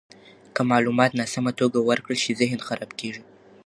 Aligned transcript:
که 0.55 0.61
معلومات 0.71 1.11
ناسمه 1.19 1.51
توګه 1.59 1.79
ورکړل 1.89 2.17
شي، 2.23 2.31
ذهن 2.41 2.59
خراب 2.67 2.91
کیږي. 2.99 3.23